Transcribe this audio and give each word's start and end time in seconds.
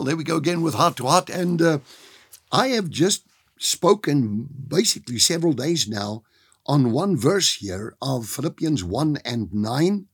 Well, 0.00 0.06
there 0.06 0.16
we 0.16 0.24
go 0.24 0.38
again 0.38 0.62
with 0.62 0.76
heart 0.76 0.96
to 0.96 1.04
heart. 1.04 1.28
And 1.28 1.60
uh, 1.60 1.80
I 2.50 2.68
have 2.68 2.88
just 2.88 3.26
spoken 3.58 4.48
basically 4.66 5.18
several 5.18 5.52
days 5.52 5.86
now 5.86 6.22
on 6.64 6.90
one 6.90 7.18
verse 7.18 7.56
here 7.56 7.94
of 8.00 8.26
Philippians 8.26 8.82
1 8.82 9.18
and 9.26 9.52
9 9.52 10.06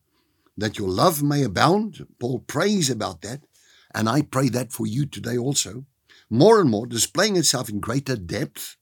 that 0.58 0.76
your 0.76 0.88
love 0.88 1.22
may 1.22 1.44
abound. 1.44 2.04
Paul 2.18 2.40
prays 2.40 2.90
about 2.90 3.20
that. 3.20 3.42
And 3.94 4.08
I 4.08 4.22
pray 4.22 4.48
that 4.48 4.72
for 4.72 4.88
you 4.88 5.06
today 5.06 5.38
also. 5.38 5.84
More 6.28 6.60
and 6.60 6.68
more 6.68 6.86
displaying 6.86 7.36
itself 7.36 7.68
in 7.68 7.78
greater 7.78 8.16
depth 8.16 8.76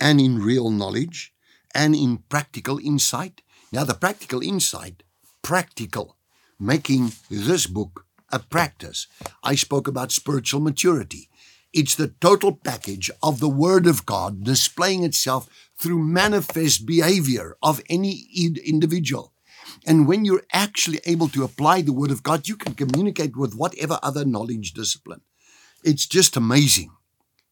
and 0.00 0.22
in 0.22 0.38
real 0.38 0.70
knowledge 0.70 1.34
and 1.74 1.94
in 1.94 2.24
practical 2.30 2.78
insight. 2.78 3.42
Now, 3.72 3.84
the 3.84 3.92
practical 3.92 4.40
insight, 4.42 5.02
practical, 5.42 6.16
making 6.58 7.12
this 7.28 7.66
book 7.66 8.06
a 8.32 8.38
practice. 8.38 9.06
I 9.42 9.54
spoke 9.54 9.88
about 9.88 10.12
spiritual 10.12 10.60
maturity. 10.60 11.28
It's 11.72 11.94
the 11.94 12.08
total 12.20 12.52
package 12.56 13.10
of 13.22 13.38
the 13.38 13.48
Word 13.48 13.86
of 13.86 14.04
God 14.04 14.42
displaying 14.44 15.04
itself 15.04 15.48
through 15.78 16.00
manifest 16.00 16.84
behavior 16.84 17.56
of 17.62 17.80
any 17.88 18.26
individual. 18.64 19.32
And 19.86 20.08
when 20.08 20.24
you're 20.24 20.42
actually 20.52 21.00
able 21.04 21.28
to 21.28 21.44
apply 21.44 21.82
the 21.82 21.92
Word 21.92 22.10
of 22.10 22.22
God, 22.22 22.48
you 22.48 22.56
can 22.56 22.74
communicate 22.74 23.36
with 23.36 23.54
whatever 23.54 23.98
other 24.02 24.24
knowledge 24.24 24.72
discipline. 24.72 25.20
It's 25.84 26.06
just 26.06 26.36
amazing. 26.36 26.90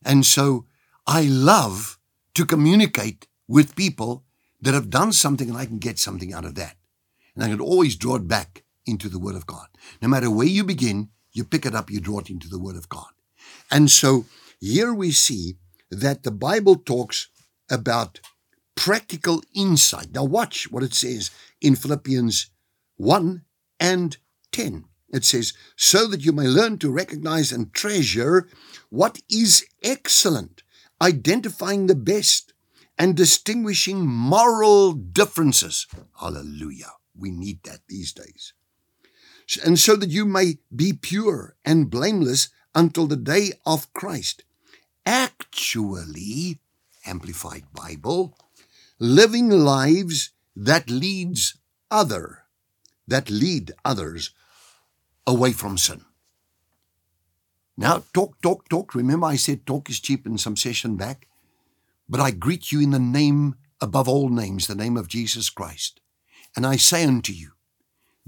And 0.04 0.26
so 0.26 0.66
I 1.06 1.22
love 1.22 1.98
to 2.34 2.44
communicate 2.44 3.26
with 3.46 3.76
people 3.76 4.24
that 4.60 4.74
have 4.74 4.90
done 4.90 5.12
something 5.12 5.48
and 5.48 5.56
I 5.56 5.66
can 5.66 5.78
get 5.78 5.98
something 5.98 6.32
out 6.32 6.44
of 6.44 6.54
that. 6.56 6.76
And 7.34 7.44
I 7.44 7.48
can 7.48 7.60
always 7.60 7.96
draw 7.96 8.16
it 8.16 8.26
back 8.26 8.64
into 8.88 9.08
the 9.08 9.18
Word 9.18 9.36
of 9.36 9.46
God. 9.46 9.68
No 10.02 10.08
matter 10.08 10.30
where 10.30 10.46
you 10.46 10.64
begin, 10.64 11.10
you 11.32 11.44
pick 11.44 11.66
it 11.66 11.74
up, 11.74 11.90
you 11.90 12.00
draw 12.00 12.20
it 12.20 12.30
into 12.30 12.48
the 12.48 12.58
Word 12.58 12.76
of 12.76 12.88
God. 12.88 13.12
And 13.70 13.90
so 13.90 14.24
here 14.60 14.92
we 14.92 15.12
see 15.12 15.56
that 15.90 16.22
the 16.22 16.30
Bible 16.30 16.76
talks 16.76 17.28
about 17.70 18.20
practical 18.74 19.42
insight. 19.54 20.12
Now, 20.12 20.24
watch 20.24 20.70
what 20.70 20.82
it 20.82 20.94
says 20.94 21.30
in 21.60 21.76
Philippians 21.76 22.50
1 22.96 23.42
and 23.78 24.16
10. 24.52 24.84
It 25.10 25.24
says, 25.24 25.52
so 25.76 26.06
that 26.08 26.24
you 26.24 26.32
may 26.32 26.46
learn 26.46 26.78
to 26.78 26.90
recognize 26.90 27.50
and 27.50 27.72
treasure 27.72 28.48
what 28.90 29.20
is 29.30 29.64
excellent, 29.82 30.62
identifying 31.00 31.86
the 31.86 31.94
best 31.94 32.52
and 32.98 33.16
distinguishing 33.16 34.06
moral 34.06 34.92
differences. 34.92 35.86
Hallelujah. 36.20 36.92
We 37.16 37.30
need 37.30 37.62
that 37.64 37.80
these 37.88 38.12
days 38.12 38.52
and 39.56 39.78
so 39.78 39.96
that 39.96 40.10
you 40.10 40.26
may 40.26 40.58
be 40.74 40.92
pure 40.92 41.56
and 41.64 41.90
blameless 41.90 42.50
until 42.74 43.06
the 43.06 43.16
day 43.16 43.52
of 43.64 43.92
Christ. 43.94 44.44
Actually, 45.06 46.58
Amplified 47.06 47.64
Bible, 47.72 48.36
living 48.98 49.48
lives 49.48 50.30
that 50.54 50.90
leads 50.90 51.56
other, 51.90 52.44
that 53.06 53.30
lead 53.30 53.72
others 53.84 54.32
away 55.26 55.52
from 55.52 55.78
sin. 55.78 56.04
Now, 57.76 58.02
talk, 58.12 58.40
talk, 58.42 58.68
talk. 58.68 58.94
Remember, 58.94 59.26
I 59.26 59.36
said 59.36 59.64
talk 59.64 59.88
is 59.88 60.00
cheap 60.00 60.26
in 60.26 60.36
some 60.36 60.56
session 60.56 60.96
back? 60.96 61.28
But 62.08 62.20
I 62.20 62.32
greet 62.32 62.72
you 62.72 62.80
in 62.80 62.90
the 62.90 62.98
name 62.98 63.54
above 63.80 64.08
all 64.08 64.28
names, 64.28 64.66
the 64.66 64.74
name 64.74 64.96
of 64.96 65.08
Jesus 65.08 65.48
Christ. 65.48 66.00
And 66.56 66.66
I 66.66 66.76
say 66.76 67.04
unto 67.04 67.32
you, 67.32 67.52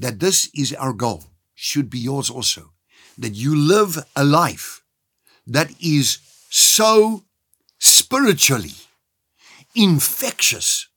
that 0.01 0.19
this 0.19 0.51
is 0.55 0.73
our 0.73 0.95
goal, 0.95 1.25
should 1.55 1.91
be 1.91 1.99
yours 1.99 2.31
also, 2.31 2.73
that 3.19 3.35
you 3.35 3.55
live 3.55 3.99
a 4.17 4.25
life 4.25 4.83
that 5.47 5.71
is 5.81 6.19
so 6.49 7.25
spiritually 7.79 8.73
infectious, 9.75 10.89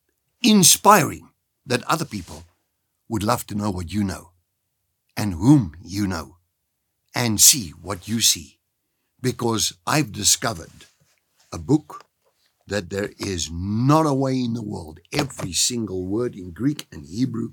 inspiring, 0.41 1.29
that 1.65 1.83
other 1.83 2.05
people 2.05 2.43
would 3.09 3.23
love 3.23 3.45
to 3.47 3.55
know 3.55 3.69
what 3.69 3.91
you 3.91 4.03
know 4.03 4.31
and 5.15 5.33
whom 5.33 5.75
you 5.83 6.07
know 6.07 6.37
and 7.13 7.39
see 7.39 7.69
what 7.81 8.07
you 8.07 8.21
see. 8.21 8.57
Because 9.21 9.73
I've 9.85 10.11
discovered 10.11 10.87
a 11.51 11.57
book 11.57 12.05
that 12.67 12.89
there 12.89 13.11
is 13.17 13.49
not 13.51 14.05
a 14.05 14.13
way 14.13 14.39
in 14.39 14.53
the 14.53 14.63
world. 14.63 14.99
Every 15.11 15.53
single 15.53 16.05
word 16.05 16.35
in 16.35 16.51
Greek 16.51 16.87
and 16.91 17.05
Hebrew 17.05 17.51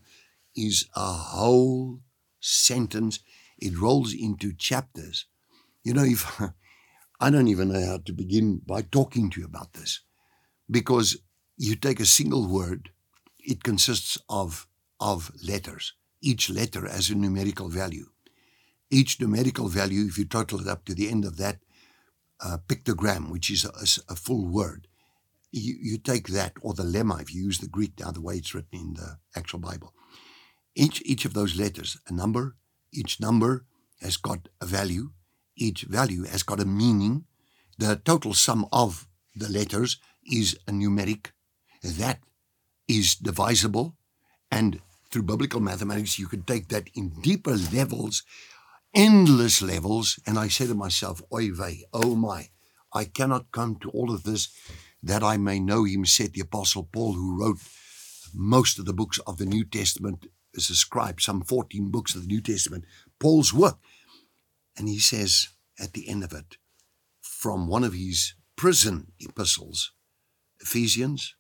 is 0.56 0.88
a 0.94 1.12
whole 1.12 2.00
sentence. 2.41 3.21
It 3.59 3.78
rolls 3.78 4.12
into 4.15 4.53
chapters. 4.53 5.27
You 5.84 5.94
know, 5.94 6.05
if 6.05 6.41
I 7.21 7.31
don't 7.31 7.49
even 7.49 7.72
know 7.72 7.84
how 7.84 7.99
to 7.99 8.12
begin 8.12 8.60
by 8.66 8.83
talking 8.83 9.31
to 9.31 9.41
you 9.41 9.47
about 9.47 9.75
this, 9.75 10.00
because 10.71 11.19
you 11.56 11.77
take 11.77 12.00
a 12.00 12.06
single 12.06 12.49
word, 12.49 12.91
it 13.39 13.62
consists 13.62 14.19
of 14.28 14.66
of 14.99 15.33
letters. 15.43 15.94
Each 16.22 16.50
letter 16.50 16.87
has 16.87 17.09
a 17.10 17.15
numerical 17.15 17.69
value. 17.69 18.06
Each 18.91 19.21
numerical 19.21 19.69
value, 19.69 20.06
if 20.06 20.19
you 20.19 20.27
total 20.27 20.60
it 20.60 20.69
up 20.69 20.84
to 20.84 20.94
the 20.94 21.09
end 21.09 21.25
of 21.25 21.39
that 21.39 21.59
uh, 22.41 22.59
pictogram, 22.66 23.31
which 23.31 23.50
is 23.50 23.65
a, 23.65 24.12
a 24.12 24.16
full 24.16 24.47
word, 24.47 24.89
you, 25.53 25.77
you, 25.81 25.99
take 25.99 26.28
that, 26.28 26.53
or 26.60 26.75
the 26.75 26.83
lemma, 26.83 27.21
if 27.21 27.34
you 27.34 27.43
use 27.43 27.59
the 27.59 27.69
Greek 27.69 27.99
now, 27.99 28.10
the 28.10 28.21
way 28.21 28.37
it's 28.37 28.55
written 28.55 28.78
in 28.78 28.94
the 28.94 29.19
actual 29.34 29.59
Bible, 29.59 29.94
each, 30.75 31.03
each 31.04 31.25
of 31.25 31.34
those 31.34 31.56
letters, 31.56 31.98
a 32.08 32.12
number, 32.12 32.56
each 32.92 33.20
number 33.20 33.64
has 34.00 34.16
got 34.16 34.48
a 34.60 34.66
value, 34.66 35.10
each 35.56 35.82
value 35.82 36.25
has 36.25 36.42
got 36.42 36.60
a 36.60 36.64
meaning. 36.64 37.25
The 37.78 37.97
total 37.97 38.34
sum 38.34 38.66
of 38.72 39.06
the 39.34 39.48
letters 39.48 39.98
is 40.25 40.59
a 40.66 40.72
numeric. 40.72 41.32
That 41.82 42.20
is 42.88 43.14
divisible. 43.14 43.97
And 44.50 44.80
through 45.10 45.22
biblical 45.25 45.60
mathematics, 45.60 46.19
you 46.19 46.26
could 46.26 46.47
take 46.47 46.69
that 46.69 46.88
in 46.94 47.10
deeper 47.20 47.56
levels, 47.72 48.22
endless 48.94 49.62
levels. 49.62 50.19
And 50.26 50.38
I 50.38 50.48
say 50.48 50.66
to 50.66 50.75
myself, 50.75 51.22
Oy 51.32 51.53
vey, 51.53 51.84
oh 51.92 52.14
my, 52.14 52.48
I 52.92 53.04
cannot 53.04 53.53
come 53.53 53.76
to 53.76 53.91
all 53.91 54.12
of 54.12 54.25
this 54.25 54.48
that 55.03 55.22
I 55.22 55.36
may 55.36 55.60
know 55.60 55.84
him, 55.84 56.04
said 56.04 56.32
the 56.32 56.42
Apostle 56.42 56.88
Paul, 56.92 57.14
who 57.14 57.41
wrote 57.41 57.59
most 58.34 58.78
of 58.78 58.84
the 58.84 58.92
books 58.92 59.19
of 59.26 59.38
the 59.38 59.47
New 59.47 59.64
Testament 59.64 60.26
is 60.55 60.71
ascribed 60.71 61.22
some 61.22 61.43
14 61.43 61.91
books 61.91 62.15
of 62.15 62.22
the 62.22 62.27
New 62.27 62.41
Testament, 62.41 62.84
Paul's 63.19 63.53
work. 63.53 63.78
And 64.77 64.88
he 64.88 64.99
says 64.99 65.49
at 65.78 65.93
the 65.93 66.09
end 66.09 66.25
of 66.25 66.33
it, 66.33 66.56
from 67.21 67.69
one 67.69 67.84
of 67.84 67.94
his 67.94 68.34
prison 68.56 69.12
epistles, 69.19 69.93
Ephesians, 70.60 71.34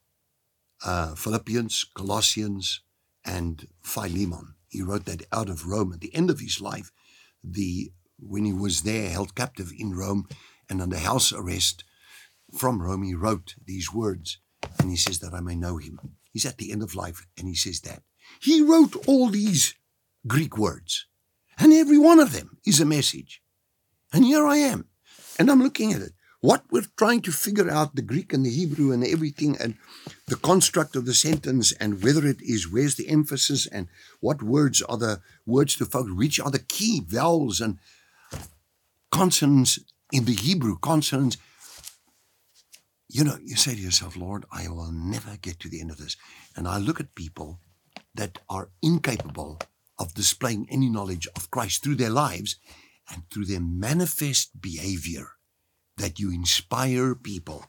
uh, 0.84 1.14
Philippians, 1.14 1.84
Colossians, 1.94 2.82
and 3.24 3.66
Philemon. 3.82 4.54
He 4.68 4.82
wrote 4.82 5.04
that 5.04 5.26
out 5.32 5.48
of 5.48 5.66
Rome 5.66 5.92
at 5.92 6.00
the 6.00 6.14
end 6.14 6.30
of 6.30 6.40
his 6.40 6.60
life, 6.60 6.90
the 7.42 7.92
when 8.18 8.44
he 8.44 8.52
was 8.52 8.82
there, 8.82 9.10
held 9.10 9.34
captive 9.34 9.72
in 9.76 9.94
Rome 9.94 10.28
and 10.68 10.80
under 10.80 10.98
house 10.98 11.32
arrest 11.32 11.84
from 12.56 12.82
Rome, 12.82 13.02
he 13.02 13.14
wrote 13.14 13.54
these 13.64 13.92
words, 13.92 14.38
and 14.78 14.90
he 14.90 14.96
says 14.96 15.20
that 15.20 15.34
I 15.34 15.40
may 15.40 15.54
know 15.54 15.76
him. 15.76 16.00
He's 16.32 16.46
at 16.46 16.58
the 16.58 16.72
end 16.72 16.82
of 16.82 16.94
life, 16.94 17.26
and 17.38 17.48
he 17.48 17.54
says 17.54 17.80
that. 17.80 18.02
He 18.40 18.62
wrote 18.62 18.96
all 19.06 19.28
these 19.28 19.74
Greek 20.26 20.56
words, 20.56 21.06
and 21.58 21.72
every 21.72 21.98
one 21.98 22.18
of 22.18 22.32
them 22.32 22.58
is 22.66 22.80
a 22.80 22.86
message. 22.86 23.42
And 24.12 24.24
here 24.24 24.46
I 24.46 24.56
am, 24.56 24.86
and 25.38 25.50
I'm 25.50 25.62
looking 25.62 25.92
at 25.92 26.02
it. 26.02 26.12
What 26.42 26.64
we're 26.70 26.86
trying 26.96 27.20
to 27.22 27.32
figure 27.32 27.70
out 27.70 27.94
the 27.94 28.02
Greek 28.02 28.32
and 28.32 28.46
the 28.46 28.50
Hebrew 28.50 28.92
and 28.92 29.04
everything, 29.04 29.56
and 29.60 29.76
the 30.26 30.36
construct 30.36 30.96
of 30.96 31.04
the 31.04 31.14
sentence, 31.14 31.72
and 31.72 32.02
whether 32.02 32.26
it 32.26 32.40
is 32.40 32.70
where's 32.70 32.94
the 32.94 33.08
emphasis, 33.08 33.66
and 33.66 33.88
what 34.20 34.42
words 34.42 34.80
are 34.82 34.96
the 34.96 35.20
words 35.44 35.76
to 35.76 35.84
focus, 35.84 36.12
which 36.14 36.40
are 36.40 36.50
the 36.50 36.58
key 36.58 37.02
vowels 37.06 37.60
and 37.60 37.78
consonants 39.10 39.78
in 40.12 40.24
the 40.24 40.34
Hebrew, 40.34 40.78
consonants 40.78 41.36
you 43.12 43.24
know, 43.24 43.36
you 43.42 43.56
say 43.56 43.74
to 43.74 43.80
yourself, 43.80 44.16
Lord, 44.16 44.44
I 44.52 44.68
will 44.68 44.92
never 44.92 45.36
get 45.36 45.58
to 45.60 45.68
the 45.68 45.80
end 45.80 45.90
of 45.90 45.98
this. 45.98 46.16
And 46.56 46.68
I 46.68 46.78
look 46.78 47.00
at 47.00 47.16
people 47.16 47.58
that 48.14 48.38
are 48.48 48.70
incapable 48.82 49.58
of 49.98 50.14
displaying 50.14 50.66
any 50.70 50.88
knowledge 50.88 51.28
of 51.36 51.50
Christ 51.50 51.82
through 51.82 51.96
their 51.96 52.10
lives 52.10 52.56
and 53.12 53.22
through 53.30 53.46
their 53.46 53.60
manifest 53.60 54.60
behavior 54.60 55.32
that 55.96 56.18
you 56.18 56.32
inspire 56.32 57.14
people 57.14 57.66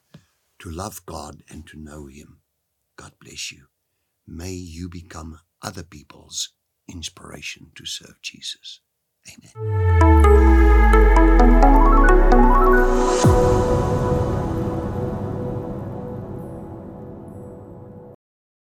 to 0.59 0.69
love 0.69 1.05
God 1.05 1.43
and 1.49 1.67
to 1.67 1.77
know 1.77 2.07
Him. 2.07 2.39
God 2.95 3.13
bless 3.19 3.51
you. 3.51 3.65
May 4.27 4.53
you 4.53 4.87
become 4.87 5.39
other 5.61 5.83
people's 5.83 6.49
inspiration 6.87 7.71
to 7.75 7.85
serve 7.85 8.21
Jesus. 8.21 8.79
Amen. 9.27 10.20